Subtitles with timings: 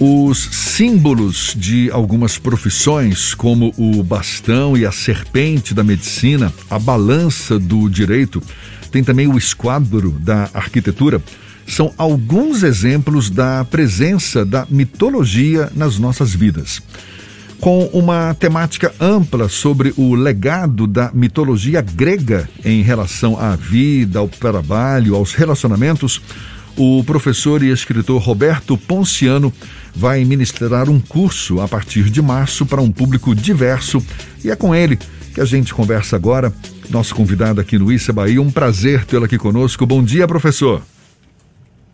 [0.00, 7.58] Os símbolos de algumas profissões, como o bastão e a serpente da medicina, a balança
[7.58, 8.42] do direito,
[8.90, 11.22] tem também o esquadro da arquitetura,
[11.66, 16.82] são alguns exemplos da presença da mitologia nas nossas vidas.
[17.60, 24.28] Com uma temática ampla sobre o legado da mitologia grega em relação à vida, ao
[24.28, 26.20] trabalho, aos relacionamentos,
[26.76, 29.52] o professor e escritor Roberto Ponciano
[29.94, 34.04] vai ministrar um curso a partir de março para um público diverso
[34.44, 34.98] e é com ele
[35.34, 36.52] que a gente conversa agora.
[36.90, 39.86] Nosso convidado aqui no Issa Bahia, um prazer tê-lo aqui conosco.
[39.86, 40.82] Bom dia, professor.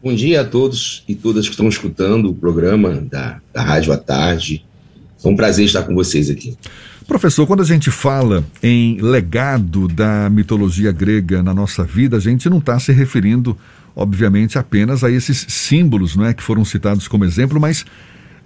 [0.02, 3.96] Bom dia a todos e todas que estão escutando o programa da, da Rádio à
[3.96, 4.64] Tarde.
[5.22, 6.56] É um prazer estar com vocês aqui.
[7.06, 12.48] Professor, quando a gente fala em legado da mitologia grega na nossa vida, a gente
[12.48, 13.56] não está se referindo
[13.94, 17.84] obviamente, apenas a esses símbolos não é, que foram citados como exemplo, mas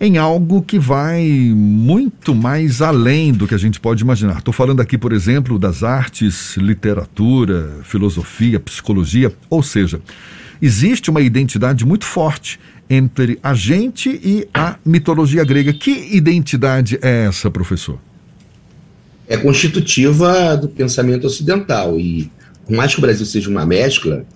[0.01, 4.39] em algo que vai muito mais além do que a gente pode imaginar.
[4.39, 10.01] Estou falando aqui, por exemplo, das artes, literatura, filosofia, psicologia, ou seja,
[10.61, 12.58] existe uma identidade muito forte
[12.89, 15.73] entre a gente e a mitologia grega.
[15.73, 17.98] Que identidade é essa, professor?
[19.27, 22.31] É constitutiva do pensamento ocidental e,
[22.67, 24.27] por mais que o Brasil seja uma mescla,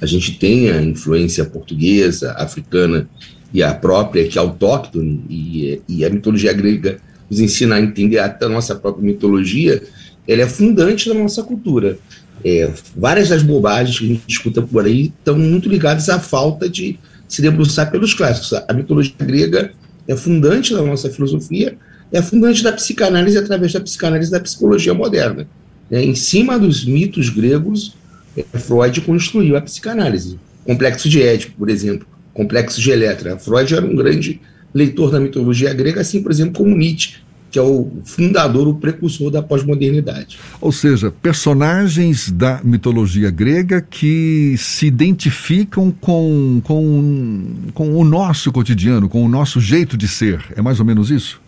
[0.00, 3.08] a gente tem a influência portuguesa, africana
[3.52, 6.98] e a própria, que é autóctone, e, e a mitologia grega
[7.30, 9.82] nos ensina a entender até a nossa própria mitologia,
[10.26, 11.98] ela é fundante da nossa cultura.
[12.44, 16.68] É, várias das bobagens que a gente escuta por aí estão muito ligadas à falta
[16.68, 18.52] de se debruçar pelos clássicos.
[18.68, 19.72] A mitologia grega
[20.06, 21.76] é fundante da nossa filosofia,
[22.12, 25.48] é fundante da psicanálise através da psicanálise da psicologia moderna.
[25.90, 27.94] É, em cima dos mitos gregos,
[28.42, 30.38] Freud construiu a psicanálise.
[30.64, 33.38] Complexo de Édipo, por exemplo, Complexo de Eletra.
[33.38, 34.40] Freud era um grande
[34.74, 37.16] leitor da mitologia grega, assim, por exemplo, como Nietzsche,
[37.50, 40.38] que é o fundador, o precursor da pós-modernidade.
[40.60, 49.08] Ou seja, personagens da mitologia grega que se identificam com, com, com o nosso cotidiano,
[49.08, 50.44] com o nosso jeito de ser.
[50.54, 51.40] É mais ou menos isso?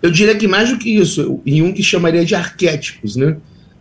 [0.00, 3.36] Eu diria que mais do que isso, em um que chamaria de arquétipos, né?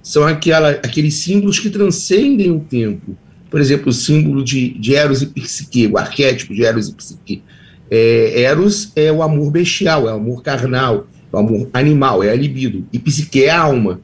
[0.07, 3.17] São aquela, aqueles símbolos que transcendem o tempo.
[3.51, 7.43] Por exemplo, o símbolo de, de Eros e Psique, o arquétipo de Eros e Psique.
[7.91, 12.29] É, Eros é o amor bestial, é o amor carnal, é o amor animal, é
[12.29, 12.87] a libido.
[12.93, 13.99] E Psique é a alma.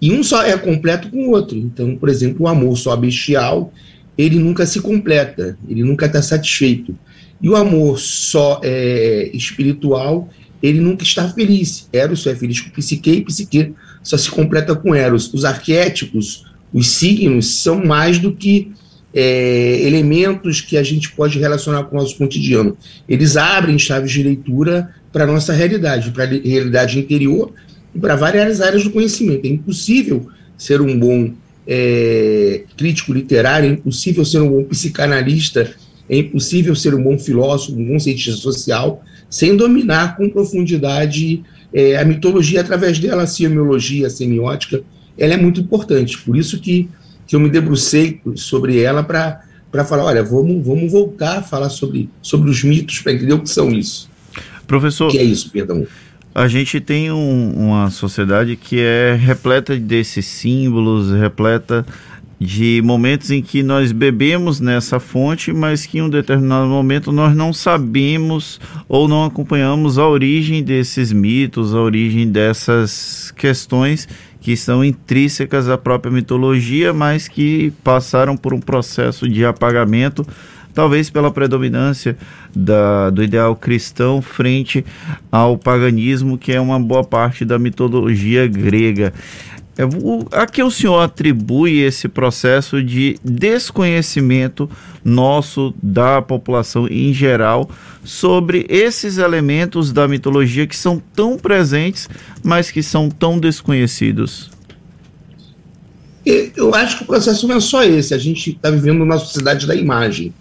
[0.00, 1.58] E um só é completo com o outro.
[1.58, 3.72] Então, por exemplo, o amor só bestial,
[4.16, 6.96] ele nunca se completa, ele nunca está satisfeito.
[7.42, 10.28] E o amor só é, espiritual,
[10.62, 11.88] ele nunca está feliz.
[11.92, 13.74] Eros só é feliz com Psique e Psique
[14.08, 15.30] só se completa com Eros.
[15.34, 18.72] Os arquétipos, os signos, são mais do que
[19.12, 22.74] é, elementos que a gente pode relacionar com o nosso cotidiano.
[23.06, 27.52] Eles abrem chaves de leitura para a nossa realidade, para a realidade interior
[27.94, 29.44] e para várias áreas do conhecimento.
[29.44, 30.26] É impossível
[30.56, 31.30] ser um bom
[31.66, 35.70] é, crítico literário, é impossível ser um bom psicanalista,
[36.08, 41.42] é impossível ser um bom filósofo, um bom cientista social, sem dominar com profundidade
[41.72, 44.82] é, a mitologia, através dela, a semiologia, a semiótica,
[45.18, 46.18] ela é muito importante.
[46.18, 46.88] Por isso que,
[47.26, 52.08] que eu me debrucei sobre ela para falar, olha, vamos, vamos voltar a falar sobre,
[52.22, 54.08] sobre os mitos, para entender o que são isso.
[54.66, 55.08] Professor...
[55.08, 55.86] O que é isso, perdão?
[56.34, 61.84] A gente tem um, uma sociedade que é repleta desses símbolos, repleta
[62.40, 67.34] de momentos em que nós bebemos nessa fonte, mas que em um determinado momento nós
[67.34, 74.08] não sabemos ou não acompanhamos a origem desses mitos, a origem dessas questões
[74.40, 80.24] que são intrínsecas à própria mitologia, mas que passaram por um processo de apagamento,
[80.72, 82.16] talvez pela predominância
[82.54, 84.84] da, do ideal cristão frente
[85.30, 89.12] ao paganismo, que é uma boa parte da mitologia grega.
[89.78, 89.84] É,
[90.32, 94.68] a que o senhor atribui esse processo de desconhecimento
[95.04, 97.70] nosso da população em geral
[98.02, 102.08] sobre esses elementos da mitologia que são tão presentes,
[102.42, 104.50] mas que são tão desconhecidos?
[106.26, 108.12] Eu acho que o processo não é só esse.
[108.12, 110.34] A gente está vivendo uma sociedade da imagem.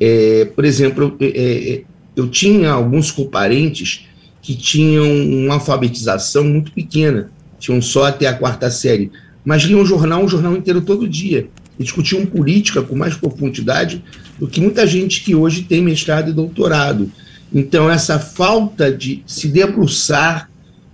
[0.00, 1.82] É, por exemplo, eu, é, é,
[2.16, 4.08] eu tinha alguns parentes
[4.42, 7.30] que tinham uma alfabetização muito pequena
[7.62, 9.12] tinham só até a quarta série,
[9.44, 11.46] mas liam um jornal, um jornal inteiro todo dia,
[11.78, 14.02] e discutiam política com mais profundidade
[14.38, 17.10] do que muita gente que hoje tem mestrado e doutorado.
[17.54, 20.50] Então, essa falta de se debruçar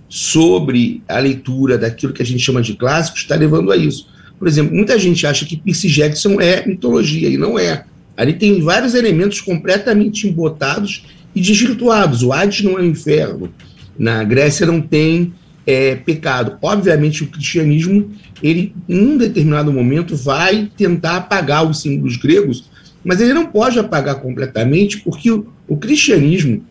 [0.07, 4.07] sobre a leitura daquilo que a gente chama de clássicos está levando a isso.
[4.37, 7.83] Por exemplo, muita gente acha que Percy Jackson é mitologia, e não é.
[8.15, 12.21] Ali tem vários elementos completamente embotados e desvirtuados.
[12.21, 13.51] O Hades não é o inferno.
[13.97, 15.33] Na Grécia não tem
[15.69, 16.57] é, pecado.
[16.63, 18.09] Obviamente, o cristianismo,
[18.41, 22.67] ele, em um determinado momento, vai tentar apagar os símbolos gregos,
[23.05, 26.65] mas ele não pode apagar completamente, porque o, o cristianismo,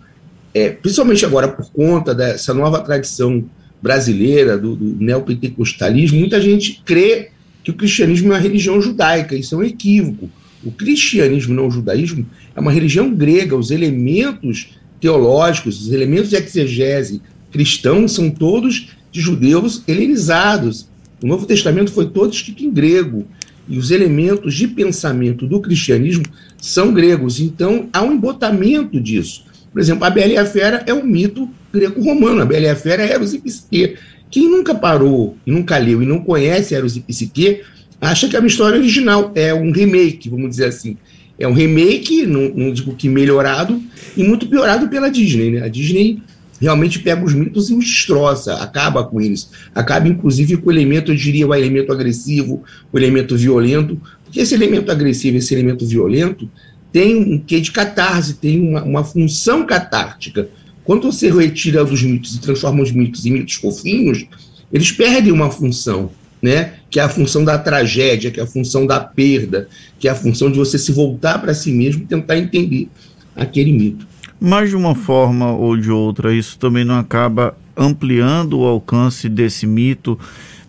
[0.53, 3.45] é, principalmente agora por conta dessa nova tradição
[3.81, 7.29] brasileira, do, do neopentecostalismo, muita gente crê
[7.63, 9.37] que o cristianismo é uma religião judaica.
[9.37, 10.29] Isso é um equívoco.
[10.65, 13.55] O cristianismo, não o judaísmo, é uma religião grega.
[13.55, 20.89] Os elementos teológicos, os elementos de exegese cristãos são todos de judeus helenizados.
[21.23, 23.27] O Novo Testamento foi todo escrito em grego.
[23.69, 26.25] E os elementos de pensamento do cristianismo
[26.57, 27.39] são gregos.
[27.39, 29.45] Então, há um embotamento disso.
[29.71, 32.41] Por exemplo, a Bela e a Fera é um mito greco-romano.
[32.41, 33.97] A Bela e a Fera é Eros e Psique.
[34.31, 37.61] Quem nunca parou e nunca leu e não conhece Eros e Psique,
[38.01, 39.33] acha que é uma história original.
[39.35, 40.97] É um remake, vamos dizer assim.
[41.39, 43.81] É um remake, não, não digo que melhorado,
[44.17, 45.53] e muito piorado pela Disney.
[45.53, 45.63] Né?
[45.63, 46.21] A Disney
[46.61, 49.51] realmente pega os mitos e os destroça, acaba com eles.
[49.75, 52.63] Acaba, inclusive, com o elemento, eu diria, o elemento agressivo,
[52.93, 56.51] o elemento violento, porque esse elemento agressivo, esse elemento violento,
[56.93, 60.49] tem um quê de catarse, tem uma, uma função catártica.
[60.85, 64.27] Quando você retira dos mitos e transforma os mitos em mitos fofinhos,
[64.73, 66.11] eles perdem uma função,
[66.41, 66.75] né?
[66.91, 69.69] Que é a função da tragédia, que é a função da perda,
[69.99, 72.89] que é a função de você se voltar para si mesmo e tentar entender
[73.37, 74.08] aquele mito.
[74.41, 79.67] Mas de uma forma ou de outra, isso também não acaba ampliando o alcance desse
[79.67, 80.19] mito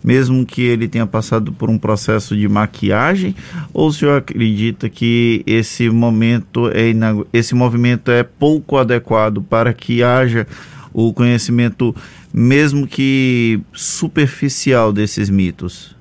[0.02, 3.34] mesmo que ele tenha passado por um processo de maquiagem,
[3.72, 6.90] ou o senhor acredita que esse momento é
[7.32, 10.46] esse movimento é pouco adequado para que haja
[10.92, 11.94] o conhecimento,
[12.32, 15.94] mesmo que superficial, desses mitos?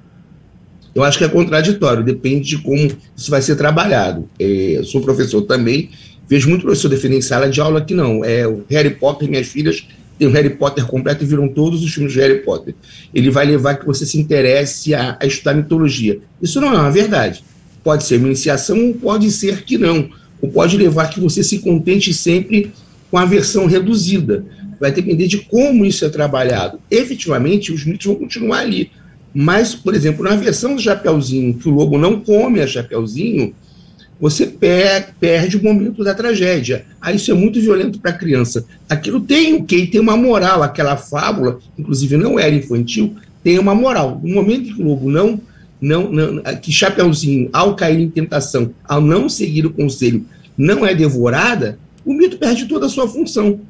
[0.95, 4.27] Eu acho que é contraditório, depende de como isso vai ser trabalhado.
[4.39, 5.89] É, sou professor também,
[6.30, 8.24] vejo muito professor defender em sala de aula que não.
[8.24, 9.86] É o Harry Potter, minhas filhas
[10.20, 12.76] tem o Harry Potter completo e viram todos os filmes de Harry Potter.
[13.14, 16.20] Ele vai levar que você se interesse a, a estudar mitologia.
[16.42, 17.42] Isso não é uma verdade.
[17.81, 20.10] Pode ser uma iniciação ou pode ser que não.
[20.42, 22.74] Ou pode levar que você se contente sempre
[23.10, 24.44] com a versão reduzida.
[24.78, 26.80] Vai depender de como isso é trabalhado.
[26.92, 28.92] Efetivamente, os mitos vão continuar ali.
[29.34, 33.54] Mas, por exemplo, na versão do Chapeuzinho, que o lobo não come a Chapeuzinho,
[34.19, 36.86] você per perde o momento da tragédia.
[37.00, 38.66] Aí isso é muito violento para a criança.
[38.89, 39.88] Aquilo tem o quê?
[39.88, 40.62] Tem uma moral.
[40.62, 44.19] Aquela fábula, inclusive não era infantil, tem uma moral.
[44.21, 45.39] No momento que o lobo não,
[45.81, 50.25] não, não que Chapeuzinho, ao cair em tentação, ao não seguir o conselho,
[50.57, 53.62] não é devorada, o mito perde toda a sua função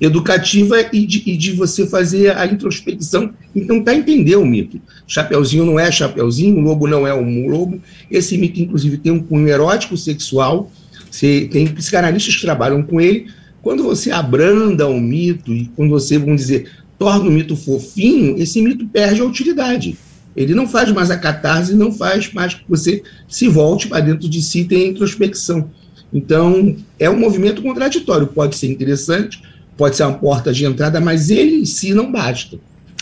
[0.00, 4.80] educativa e de, e de, você fazer a introspecção e tentar entender o mito.
[5.06, 7.80] Chapeuzinho não é Chapeuzinho, lobo não é um lobo.
[8.10, 10.70] Esse mito, inclusive, tem um cunho erótico sexual.
[11.10, 13.28] Você, tem psicanalistas que trabalham com ele.
[13.62, 18.60] Quando você abranda o mito e quando você, vamos dizer, torna o mito fofinho, esse
[18.60, 19.96] mito perde a utilidade.
[20.36, 24.28] Ele não faz mais a catarse, não faz mais que você se volte para dentro
[24.28, 25.70] de si e tenha introspecção.
[26.12, 28.26] Então, é um movimento contraditório.
[28.26, 29.42] Pode ser interessante,
[29.76, 32.58] pode ser uma porta de entrada, mas ele em si não basta.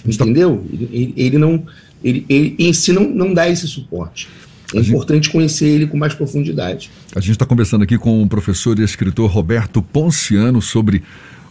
[0.07, 0.65] Entendeu?
[0.73, 1.65] Ele, ele não.
[2.03, 4.29] Ele, ele, em si não, não dá esse suporte.
[4.75, 6.91] É a importante gente, conhecer ele com mais profundidade.
[7.15, 11.03] A gente está conversando aqui com o professor e escritor Roberto Ponciano sobre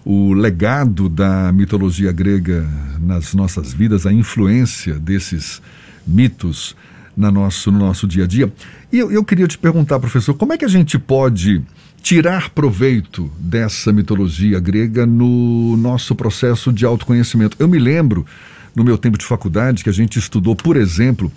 [0.05, 2.67] o legado da mitologia grega
[3.01, 5.61] nas nossas vidas, a influência desses
[6.05, 6.75] mitos
[7.15, 8.51] na nosso, no nosso dia a dia.
[8.91, 11.61] E eu, eu queria te perguntar, professor, como é que a gente pode
[12.03, 17.55] tirar proveito dessa mitologia grega no nosso processo de autoconhecimento.
[17.57, 18.25] Eu me lembro,
[18.75, 21.31] no meu tempo de faculdade, que a gente estudou, por exemplo,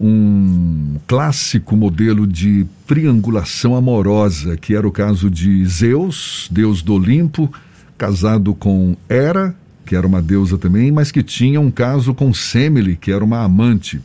[0.00, 7.52] um clássico modelo de triangulação amorosa, que era o caso de Zeus, deus do Olimpo,
[7.98, 9.54] casado com Hera,
[9.84, 13.42] que era uma deusa também, mas que tinha um caso com Semele, que era uma
[13.42, 14.00] amante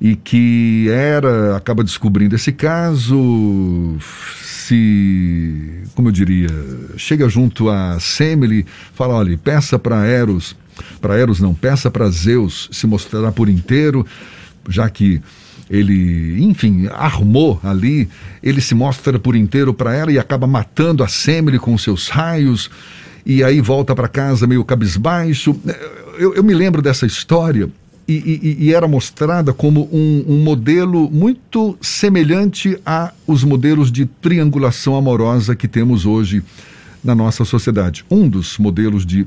[0.00, 3.96] e que era acaba descobrindo esse caso,
[4.66, 6.48] se, como eu diria,
[6.96, 10.56] chega junto a Semele, fala, olha, peça para Eros,
[11.00, 14.04] para Eros não, peça para Zeus se mostrar por inteiro,
[14.68, 15.22] já que
[15.68, 18.08] ele, enfim, armou ali,
[18.42, 22.70] ele se mostra por inteiro para ela e acaba matando a Semele com seus raios,
[23.24, 25.58] e aí volta para casa meio cabisbaixo.
[26.18, 27.68] Eu, eu me lembro dessa história
[28.08, 34.06] e, e, e, era mostrada como um, um, modelo muito semelhante a os modelos de
[34.06, 36.42] triangulação amorosa que temos hoje
[37.02, 38.04] na nossa sociedade.
[38.10, 39.26] Um dos modelos de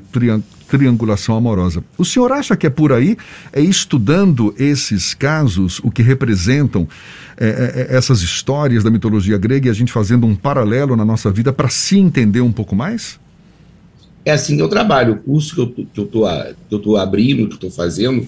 [0.68, 1.84] triangulação amorosa.
[1.98, 3.18] O senhor acha que é por aí?
[3.52, 6.88] É estudando esses casos, o que representam
[7.38, 11.04] é, é, é essas histórias da mitologia grega e a gente fazendo um paralelo na
[11.04, 13.20] nossa vida para se entender um pouco mais?
[14.26, 15.14] É assim que eu trabalho.
[15.14, 16.04] O curso que eu
[16.74, 18.28] estou abrindo, que estou fazendo,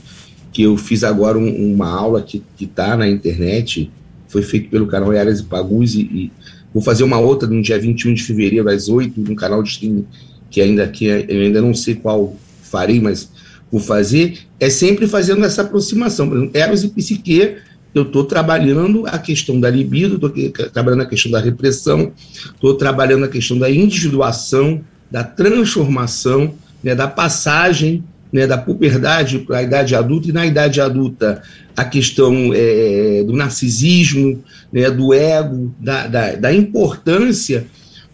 [0.52, 3.92] que eu fiz agora um, uma aula que está na internet,
[4.28, 6.32] foi feito pelo canal Eras e Pagus, e, e,
[6.74, 10.06] vou fazer uma outra no dia 21 de fevereiro, às 8, no canal de streaming,
[10.50, 13.30] que ainda que eu ainda não sei qual farei, mas
[13.72, 16.28] vou fazer, é sempre fazendo essa aproximação.
[16.28, 17.56] Por exemplo, Eros e Psique,
[17.94, 22.12] eu estou trabalhando a questão da libido, estou trabalhando a questão da repressão,
[22.54, 29.58] estou trabalhando a questão da individuação, da transformação, né, da passagem né, da puberdade para
[29.58, 31.42] a idade adulta, e na idade adulta
[31.76, 37.66] a questão é, do narcisismo, né, do ego, da, da, da, importância,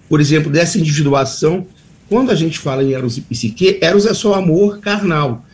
[0.09, 1.65] por exemplo, dessa individuação.
[2.09, 5.45] Quando a gente fala em Eros e Psique, Eros é só amor carnal.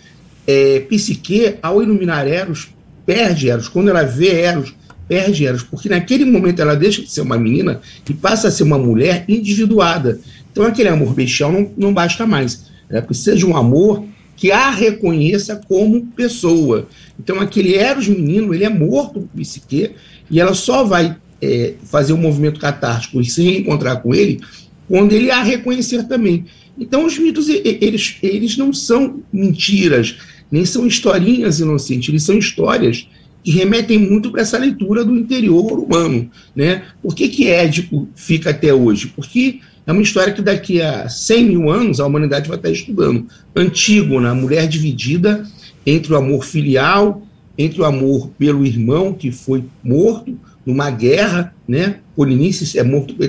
[0.45, 2.69] É, psique, ao iluminar Eros,
[3.05, 3.67] perde Eros.
[3.67, 4.73] Quando ela vê Eros,
[5.07, 8.63] perde Eros, porque naquele momento ela deixa de ser uma menina e passa a ser
[8.63, 10.19] uma mulher individuada.
[10.51, 12.65] Então aquele amor bestial não, não basta mais.
[12.89, 13.01] Né?
[13.01, 14.05] Precisa de um amor
[14.35, 16.87] que a reconheça como pessoa.
[17.19, 19.91] Então, aquele Eros menino, ele é morto por psique,
[20.29, 24.39] e ela só vai é, fazer um movimento catártico e se reencontrar com ele
[24.87, 26.45] quando ele a reconhecer também.
[26.77, 30.17] Então, os mitos, eles, eles não são mentiras,
[30.51, 33.07] nem são historinhas inocentes, eles são histórias
[33.43, 36.31] que remetem muito para essa leitura do interior humano.
[36.55, 36.83] Né?
[37.01, 39.07] Por que, que Édipo fica até hoje?
[39.07, 43.27] Porque é uma história que daqui a 100 mil anos a humanidade vai estar estudando.
[43.55, 45.45] Antígona, a mulher dividida
[45.85, 47.21] entre o amor filial,
[47.57, 51.97] entre o amor pelo irmão que foi morto numa guerra, né?
[52.15, 53.25] Polinices é morto por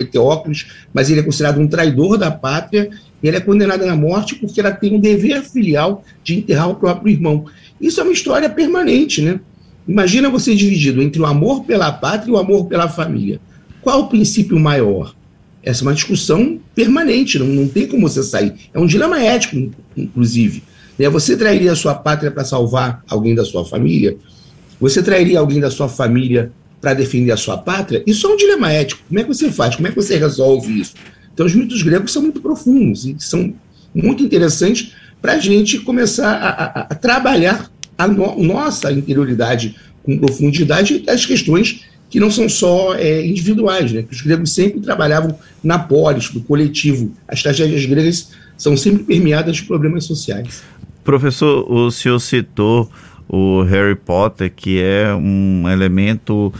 [0.00, 2.90] Eteócles, mas ele é considerado um traidor da pátria
[3.22, 6.76] e ele é condenado à morte porque ela tem um dever filial de enterrar o
[6.76, 7.46] próprio irmão.
[7.80, 9.40] Isso é uma história permanente, né?
[9.88, 13.40] Imagina você dividido entre o amor pela pátria e o amor pela família.
[13.82, 15.14] Qual o princípio maior?
[15.62, 18.54] Essa é uma discussão permanente, não, não tem como você sair.
[18.72, 20.62] É um dilema ético, inclusive.
[20.98, 21.08] Né?
[21.08, 24.16] Você trairia a sua pátria para salvar alguém da sua família?
[24.80, 26.50] Você trairia alguém da sua família
[26.80, 28.02] para defender a sua pátria?
[28.06, 29.02] Isso é um dilema ético.
[29.06, 29.76] Como é que você faz?
[29.76, 30.94] Como é que você resolve isso?
[31.32, 33.54] Então, os mitos gregos são muito profundos e são
[33.94, 40.18] muito interessantes para a gente começar a, a, a trabalhar a no, nossa interioridade com
[40.18, 44.02] profundidade as questões que não são só é, individuais, né?
[44.02, 47.12] que os gregos sempre trabalhavam na polis, no coletivo.
[47.26, 50.62] As tragédias gregas são sempre permeadas de problemas sociais.
[51.04, 52.90] Professor, o senhor citou
[53.28, 56.52] o Harry Potter, que é um elemento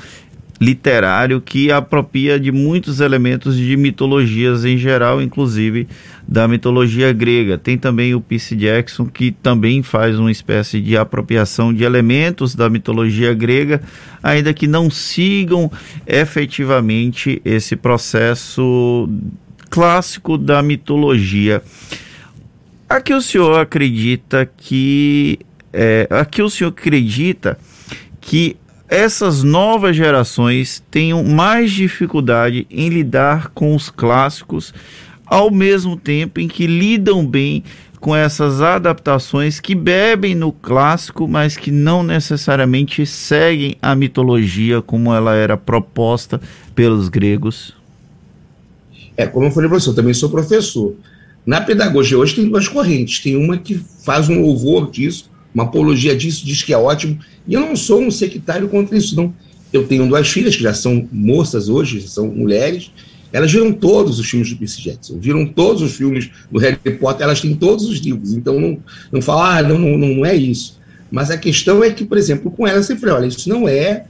[0.61, 5.89] literário que apropria de muitos elementos de mitologias em geral, inclusive
[6.29, 7.57] da mitologia grega.
[7.57, 12.69] Tem também o Percy Jackson, que também faz uma espécie de apropriação de elementos da
[12.69, 13.81] mitologia grega,
[14.23, 15.73] ainda que não sigam
[16.07, 19.09] efetivamente esse processo
[19.71, 21.63] clássico da mitologia.
[22.87, 25.39] Aqui o senhor acredita que.
[25.73, 27.57] É, aqui o senhor acredita
[28.21, 28.57] que
[28.91, 34.75] essas novas gerações tenham mais dificuldade em lidar com os clássicos,
[35.25, 37.63] ao mesmo tempo em que lidam bem
[38.01, 45.15] com essas adaptações que bebem no clássico, mas que não necessariamente seguem a mitologia como
[45.15, 46.41] ela era proposta
[46.75, 47.77] pelos gregos?
[49.17, 50.97] É, como eu falei para você, eu também sou professor.
[51.47, 53.21] Na pedagogia hoje tem duas correntes.
[53.21, 57.19] Tem uma que faz um louvor disso, uma apologia disso, diz que é ótimo.
[57.47, 59.33] E eu não sou um sectário contra isso, não.
[59.73, 62.91] Eu tenho duas filhas que já são moças hoje, são mulheres.
[63.33, 67.23] Elas viram todos os filmes do Percy Jackson, viram todos os filmes do Harry Potter,
[67.23, 68.33] elas têm todos os livros.
[68.33, 68.79] Então não,
[69.13, 70.81] não falar, ah, não, não, não é isso.
[71.11, 74.07] Mas a questão é que, por exemplo, com ela sempre olha, isso não é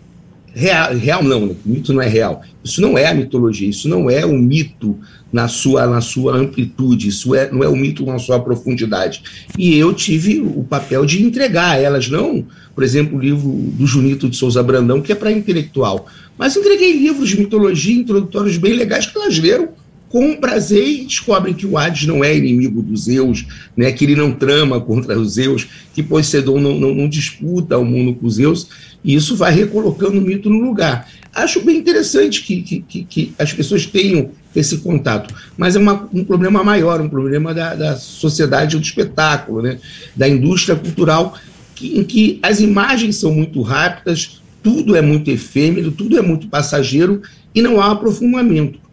[0.55, 1.55] real, real não, né?
[1.65, 2.43] mito não é real.
[2.63, 4.99] Isso não é a mitologia, isso não é o mito
[5.33, 9.23] na sua, na sua amplitude, isso é, não é o mito na sua profundidade.
[9.57, 13.87] E eu tive o papel de entregar a elas, não, por exemplo, o livro do
[13.87, 18.75] Junito de Souza Brandão, que é para intelectual, mas entreguei livros de mitologia introdutórios bem
[18.75, 19.69] legais que elas leram
[20.11, 24.17] com prazer e descobrem que o Hades não é inimigo dos Zeus, né, que ele
[24.17, 28.35] não trama contra os Zeus, que Poseidon não, não, não disputa o mundo com os
[28.35, 28.67] Zeus,
[29.05, 31.09] e isso vai recolocando o mito no lugar.
[31.33, 36.09] Acho bem interessante que, que, que, que as pessoas tenham esse contato, mas é uma,
[36.13, 39.79] um problema maior, um problema da, da sociedade do espetáculo, né?
[40.17, 41.39] da indústria cultural,
[41.77, 46.49] que, em que as imagens são muito rápidas, tudo é muito efêmero, tudo é muito
[46.49, 47.23] passageiro
[47.55, 48.90] e não há aprofundamento.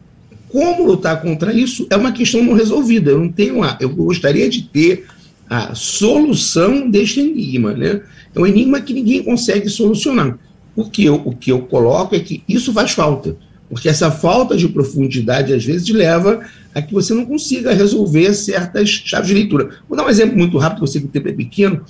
[0.49, 3.11] Como lutar contra isso é uma questão não resolvida.
[3.11, 5.05] Eu não tenho a, eu gostaria de ter
[5.49, 8.01] a solução deste enigma, né?
[8.35, 10.37] É um enigma que ninguém consegue solucionar.
[10.75, 13.35] O que eu, o que eu coloco é que isso faz falta,
[13.69, 16.41] porque essa falta de profundidade às vezes leva
[16.73, 19.69] a que você não consiga resolver certas chaves de leitura.
[19.89, 21.83] Vou dar um exemplo muito rápido, você que o tempo é pequeno.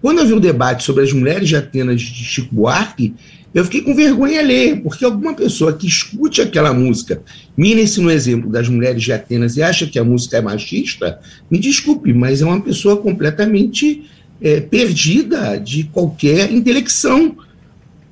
[0.00, 3.14] Quando eu vi o debate sobre as mulheres de Atenas de Chico Buarque,
[3.54, 7.22] eu fiquei com vergonha ler, porque alguma pessoa que escute aquela música,
[7.56, 11.18] mire-se no exemplo das mulheres de Atenas e acha que a música é machista,
[11.50, 14.04] me desculpe, mas é uma pessoa completamente
[14.40, 17.36] é, perdida de qualquer intelecção.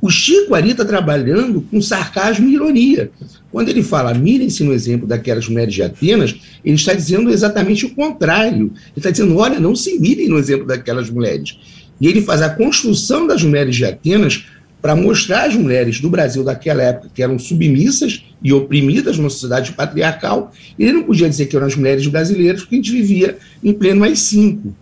[0.01, 3.11] O Chico ali está trabalhando com sarcasmo e ironia.
[3.51, 7.95] Quando ele fala, mirem-se no exemplo daquelas mulheres de Atenas, ele está dizendo exatamente o
[7.95, 8.73] contrário.
[8.75, 11.59] Ele está dizendo, olha, não se mirem no exemplo daquelas mulheres.
[12.01, 14.47] E ele faz a construção das mulheres de Atenas
[14.81, 19.73] para mostrar às mulheres do Brasil daquela época que eram submissas e oprimidas numa sociedade
[19.73, 23.73] patriarcal, ele não podia dizer que eram as mulheres brasileiras, porque a gente vivia em
[23.73, 24.75] pleno mais cinco.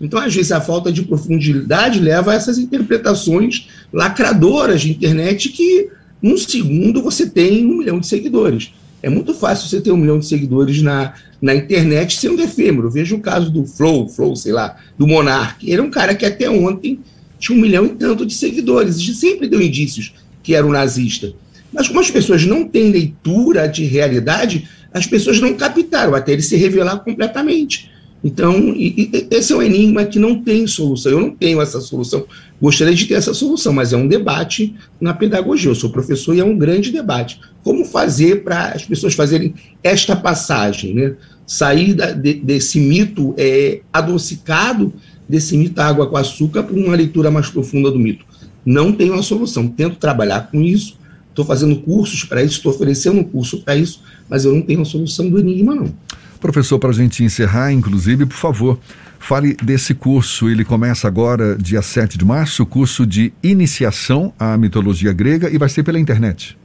[0.00, 5.88] Então, às vezes, a falta de profundidade leva a essas interpretações lacradoras de internet que,
[6.20, 8.72] num segundo, você tem um milhão de seguidores.
[9.02, 12.90] É muito fácil você ter um milhão de seguidores na, na internet sendo efêmero.
[12.90, 15.70] Veja o caso do Flow, Flow, sei lá, do Monark.
[15.70, 17.00] Ele é um cara que até ontem
[17.38, 18.96] tinha um milhão e tanto de seguidores.
[18.96, 20.12] E sempre deu indícios
[20.42, 21.32] que era um nazista.
[21.72, 26.42] Mas como as pessoas não têm leitura de realidade, as pessoas não captaram até ele
[26.42, 27.90] se revelar completamente.
[28.24, 31.12] Então, e, e, esse é um enigma que não tem solução.
[31.12, 32.24] Eu não tenho essa solução.
[32.60, 35.70] Gostaria de ter essa solução, mas é um debate na pedagogia.
[35.70, 37.40] Eu sou professor e é um grande debate.
[37.62, 41.14] Como fazer para as pessoas fazerem esta passagem, né?
[41.46, 44.92] Sair da, de, desse mito é, adocicado
[45.28, 48.24] desse mito água com açúcar para uma leitura mais profunda do mito.
[48.64, 49.68] Não tenho a solução.
[49.68, 54.02] Tento trabalhar com isso, estou fazendo cursos para isso, estou oferecendo um curso para isso,
[54.28, 55.92] mas eu não tenho a solução do enigma, não.
[56.40, 58.78] Professor, para a gente encerrar, inclusive, por favor,
[59.18, 60.48] fale desse curso.
[60.48, 65.68] Ele começa agora, dia 7 de março, curso de iniciação à mitologia grega e vai
[65.68, 66.56] ser pela internet.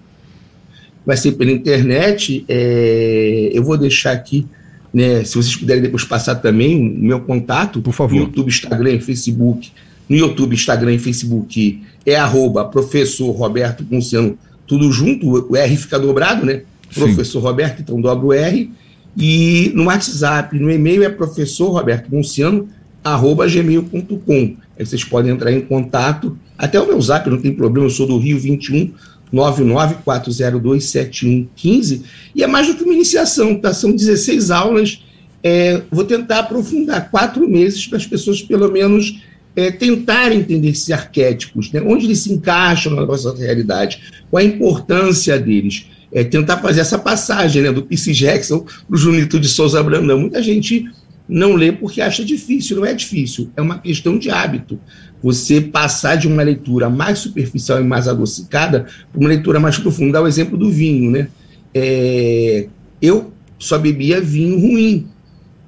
[1.06, 2.46] Vai ser pela internet.
[2.48, 3.50] É...
[3.54, 4.46] Eu vou deixar aqui
[4.94, 8.16] né, se vocês puderem depois passar também o meu contato, por favor.
[8.16, 9.72] No YouTube, Instagram Facebook.
[10.10, 14.38] No YouTube, Instagram e Facebook é arroba professor Roberto Ponciano,
[14.68, 16.64] tudo junto, o R fica dobrado, né?
[16.90, 17.02] Sim.
[17.02, 18.70] Professor Roberto, então dobra o R.
[19.18, 22.68] E no WhatsApp, no e-mail é professor Roberto Ponciano,
[23.04, 24.56] arroba gmail.com.
[24.78, 26.38] Aí vocês podem entrar em contato.
[26.58, 28.92] Até o meu zap, não tem problema, eu sou do Rio 21
[29.34, 32.02] 994027115,
[32.36, 33.74] e é mais do que uma iniciação, tá?
[33.74, 35.02] São 16 aulas.
[35.44, 39.24] É, vou tentar aprofundar quatro meses para as pessoas, pelo menos,
[39.56, 41.82] é, tentarem entender esses arquétipos, né?
[41.82, 45.88] onde eles se encaixam na nossa realidade, qual a importância deles.
[46.14, 50.20] É, tentar fazer essa passagem né, do Percy Jackson para o Junito de Souza Brandão.
[50.20, 50.86] Muita gente
[51.28, 54.78] não lê porque acha difícil, não é difícil, é uma questão de hábito
[55.22, 60.14] você passar de uma leitura mais superficial e mais adocicada para uma leitura mais profunda.
[60.14, 61.28] Dá o exemplo do vinho, né?
[61.74, 62.68] É,
[63.02, 65.08] eu só bebia vinho ruim,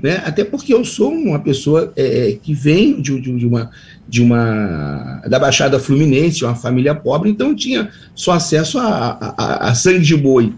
[0.01, 0.21] né?
[0.25, 3.69] Até porque eu sou uma pessoa é, que vem de, de, de, uma
[4.07, 9.75] de uma da Baixada Fluminense, uma família pobre, então tinha só acesso a, a, a
[9.75, 10.53] sangue de boi.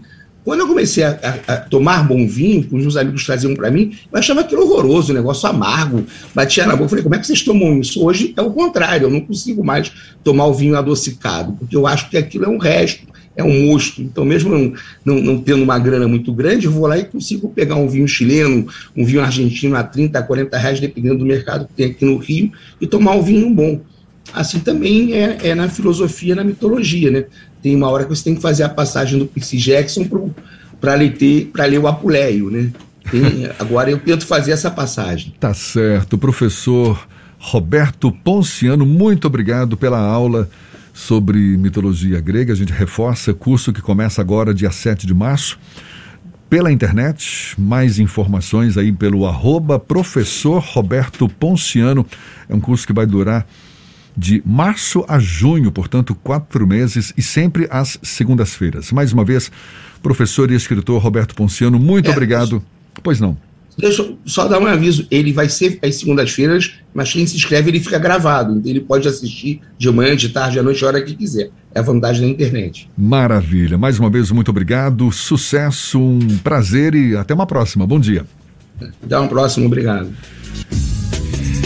[0.46, 3.68] Quando eu comecei a, a, a tomar bom vinho, que os meus amigos traziam para
[3.68, 7.26] mim, eu achava aquilo horroroso, um negócio amargo, batia na boca, falei, como é que
[7.26, 8.00] vocês tomam isso?
[8.00, 9.90] Hoje é o contrário, eu não consigo mais
[10.22, 14.00] tomar o vinho adocicado, porque eu acho que aquilo é um resto, é um mosto.
[14.00, 14.72] Então, mesmo não,
[15.04, 18.06] não, não, tendo uma grana muito grande, eu vou lá e consigo pegar um vinho
[18.06, 22.04] chileno, um vinho argentino a 30, a 40 reais, dependendo do mercado que tem aqui
[22.04, 23.80] no Rio, e tomar um vinho bom.
[24.32, 27.24] Assim também é, é na filosofia, na mitologia, né?
[27.62, 30.06] Tem uma hora que você tem que fazer a passagem do Percy Jackson
[30.80, 31.16] para ler,
[31.54, 32.70] ler o Apuleio, né?
[33.10, 35.34] Tem, agora eu tento fazer essa passagem.
[35.38, 37.06] Tá certo, professor
[37.38, 40.48] Roberto Ponciano, muito obrigado pela aula
[40.92, 42.52] sobre mitologia grega.
[42.52, 45.58] A gente reforça curso que começa agora, dia 7 de março,
[46.48, 47.54] pela internet.
[47.58, 52.06] Mais informações aí pelo arroba professor Roberto Ponciano.
[52.48, 53.46] É um curso que vai durar
[54.16, 58.90] de março a junho, portanto, quatro meses e sempre às segundas-feiras.
[58.92, 59.50] Mais uma vez,
[60.02, 62.62] professor e escritor Roberto Ponciano, muito é, obrigado.
[63.02, 63.36] Pois não.
[63.78, 67.70] Deixa eu só dar um aviso: ele vai ser às segundas-feiras, mas quem se inscreve
[67.70, 68.56] ele fica gravado.
[68.56, 71.50] Então ele pode assistir de manhã, de tarde, à noite, a hora que quiser.
[71.74, 72.88] É a vantagem da internet.
[72.96, 73.76] Maravilha.
[73.76, 75.12] Mais uma vez, muito obrigado.
[75.12, 77.86] Sucesso, um prazer e até uma próxima.
[77.86, 78.24] Bom dia.
[79.02, 79.66] Até uma próxima.
[79.66, 80.10] Obrigado.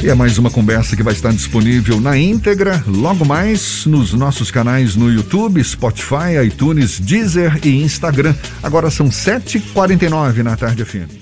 [0.02, 4.50] E é mais uma conversa que vai estar disponível na íntegra, logo mais nos nossos
[4.50, 8.34] canais no YouTube, Spotify, iTunes, Deezer e Instagram.
[8.62, 11.19] Agora são 7h49 na tarde FM.